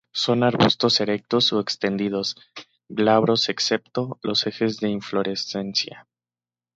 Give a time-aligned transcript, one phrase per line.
[0.13, 2.35] Son arbustos erectos o extendidos,
[2.89, 6.07] glabros excepto los ejes de la inflorescencia.